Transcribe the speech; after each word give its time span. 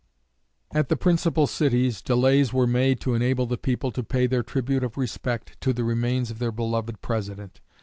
At 0.71 0.89
the 0.89 0.95
principal 0.95 1.45
cities 1.45 2.01
delays 2.01 2.51
were 2.51 2.65
made 2.65 2.99
to 3.01 3.13
enable 3.13 3.45
the 3.45 3.55
people 3.55 3.91
to 3.91 4.01
pay 4.03 4.25
their 4.25 4.41
tribute 4.41 4.83
of 4.83 4.97
respect 4.97 5.61
to 5.61 5.73
the 5.73 5.83
remains 5.83 6.31
of 6.31 6.39
their 6.39 6.51
beloved 6.51 7.01
President. 7.03 7.61